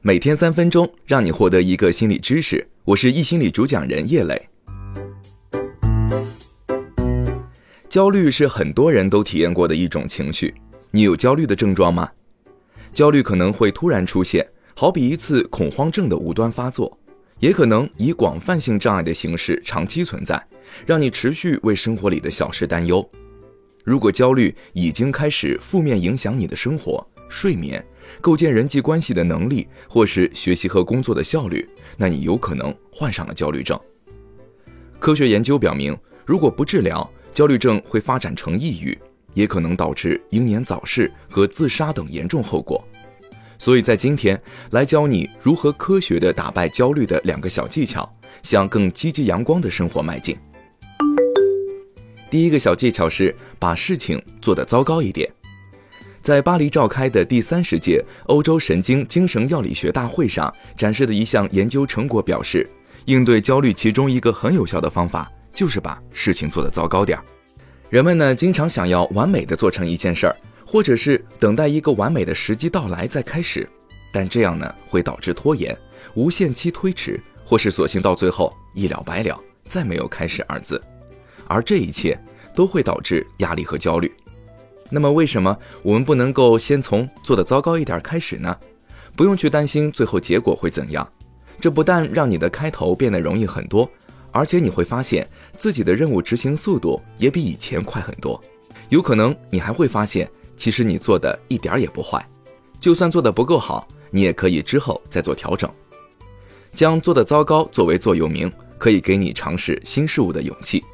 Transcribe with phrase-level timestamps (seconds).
[0.00, 2.66] 每天三分钟，让你获得一个心理知识。
[2.84, 4.48] 我是易心理主讲人叶磊。
[7.90, 10.54] 焦虑是很多人都体验过的一种情绪，
[10.90, 12.10] 你有焦虑的症状吗？
[12.94, 16.98] 焦虑可能会突然出现，好比一次恐慌症的无端发作，
[17.38, 20.42] 也可能以广泛性障碍的形式长期存在，
[20.86, 23.06] 让你持续为生活里的小事担忧。
[23.88, 27.82] 如果焦虑已经开始负面影响你的生活、睡眠。
[28.20, 33.80] 构建人际关系的能力，或是学习和工作的效率，那你有可能患上了焦虑症。
[34.98, 38.96] 科学研究表明，如果不治疗，焦虑症会发展成抑郁，
[39.32, 42.86] 也可能导致英年早逝和自杀等严重后果。
[43.58, 44.38] 所以在今天
[44.72, 48.06] 来教你如何科学的打败焦虑的两个小技巧，
[48.42, 50.36] 向更积极阳光的生活迈进。
[52.30, 55.30] 第一个小技巧是把事情做得糟糕一点。
[56.20, 62.68] 在巴黎召开的第三十届欧洲神经精神药理学大会上展示的一项研究成果表示，
[63.06, 67.24] 应对焦虑其中一个很有效的方法就是把事情做得糟糕点儿。
[67.88, 73.66] 人们呢经常想要完美的做成一件事儿，或者是等待一个完美的时机到来再开始，
[74.12, 75.74] 但这样呢会导致拖延、
[76.14, 80.82] 无限期推迟，或是索性到最后一了百了，再没有开始二字，
[81.48, 82.18] 而这一切
[82.54, 84.12] 都会导致压力和焦虑。
[84.90, 88.56] 那么为什么我们不能够先从做的糟糕一点开始呢？
[89.16, 91.06] 不用去担心最后结果会怎样，
[91.60, 93.90] 这不但让你的开头变得容易很多，
[94.30, 98.40] 而且你会发现自己的任务执行速度也比以前快很多。
[98.90, 102.24] 有可能你还会发现，其实你做的一点也不坏，
[102.78, 105.68] 就算做的不够好，你也可以之后再做调整。
[106.72, 110.84] 将做的糟糕作为座右铭，可以给你尝试新事物的勇气，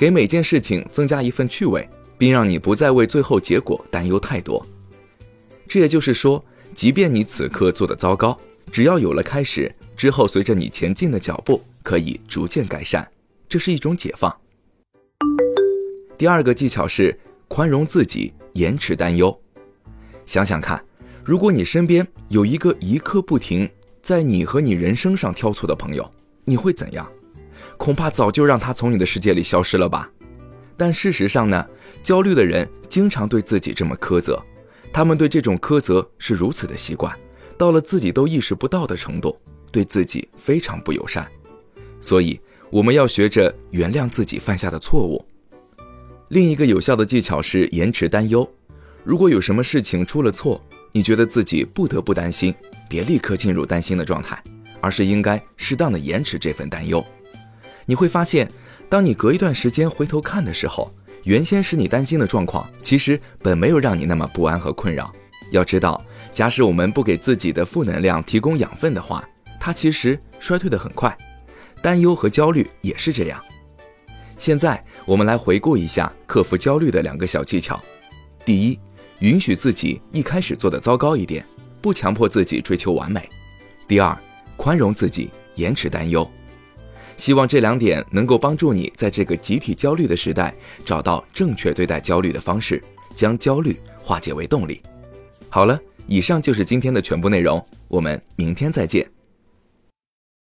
[0.00, 1.86] 给每件事情增加一份趣味。
[2.20, 4.62] 并让你不再为最后结果担忧太多。
[5.66, 8.38] 这也就是说，即便你此刻做的糟糕，
[8.70, 13.10] 只要有了开始，之后随着你前进的脚步，可以逐渐改善，
[13.48, 14.30] 这是一种解放。
[16.18, 19.34] 第二个技巧是宽容自己，延迟担忧。
[20.26, 20.84] 想想看，
[21.24, 23.66] 如果你身边有一个一刻不停
[24.02, 26.06] 在你和你人生上挑错的朋友，
[26.44, 27.10] 你会怎样？
[27.76, 30.10] 恐怕早就让他从你的世界里消失了吧。
[30.76, 31.66] 但事实上呢？
[32.02, 34.42] 焦虑的人经常对自己这么苛责，
[34.90, 37.14] 他们对这种苛责是如此的习惯，
[37.58, 39.36] 到了自己都意识不到的程度，
[39.70, 41.30] 对自己非常不友善。
[42.00, 45.22] 所以，我们要学着原谅自己犯下的错误。
[46.28, 48.50] 另一个有效的技巧是延迟担忧。
[49.04, 50.58] 如果有什么事情出了错，
[50.92, 52.54] 你觉得自己不得不担心，
[52.88, 54.42] 别立刻进入担心的状态，
[54.80, 57.04] 而是应该适当的延迟这份担忧。
[57.90, 58.48] 你会发现，
[58.88, 65.12] 当你隔一段时间回头看的时候，原先使你担心的状况，其实本没有让你那么不安和困扰。
[65.50, 66.00] 要知道，
[66.32, 69.28] 假使我们不给自己的负能量提供养分的话，
[69.58, 71.18] 它其实衰退的很快。
[71.82, 73.42] 担忧和焦虑也是这样。
[74.38, 77.82] 现在我们来回顾一下克服焦虑的两个小技巧：
[78.44, 78.78] 第一，
[79.18, 81.44] 允许自己一开始做的糟糕一点，
[81.82, 83.20] 不强迫自己追求完美；
[83.88, 84.16] 第二，
[84.56, 86.30] 宽容自己，延迟担忧。
[87.20, 90.54] 希望这两点能够帮助你在这个集体焦虑的时代
[90.86, 92.82] 找到正确对待焦虑的方式，
[93.14, 94.80] 将焦虑化解为动力。
[95.50, 99.06] 好了，以上就是今天的全部内容，我们明天再见。